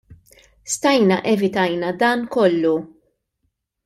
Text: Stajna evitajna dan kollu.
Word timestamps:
Stajna 0.75 1.17
evitajna 1.33 1.89
dan 2.01 2.19
kollu. 2.33 2.73